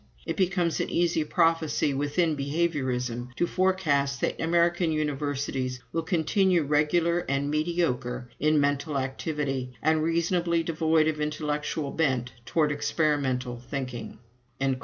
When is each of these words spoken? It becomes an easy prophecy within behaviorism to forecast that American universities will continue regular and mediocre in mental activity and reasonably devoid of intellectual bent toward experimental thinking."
It 0.25 0.35
becomes 0.35 0.79
an 0.79 0.89
easy 0.89 1.23
prophecy 1.23 1.93
within 1.93 2.35
behaviorism 2.35 3.35
to 3.35 3.45
forecast 3.45 4.19
that 4.21 4.41
American 4.41 4.91
universities 4.91 5.79
will 5.93 6.01
continue 6.01 6.63
regular 6.63 7.19
and 7.29 7.51
mediocre 7.51 8.27
in 8.39 8.59
mental 8.59 8.97
activity 8.97 9.73
and 9.79 10.01
reasonably 10.01 10.63
devoid 10.63 11.07
of 11.07 11.21
intellectual 11.21 11.91
bent 11.91 12.31
toward 12.47 12.71
experimental 12.71 13.59
thinking." 13.69 14.17